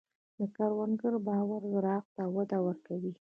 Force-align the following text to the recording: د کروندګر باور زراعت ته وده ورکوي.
د 0.39 0.41
کروندګر 0.55 1.13
باور 1.27 1.61
زراعت 1.73 2.05
ته 2.15 2.23
وده 2.35 2.57
ورکوي. 2.67 3.13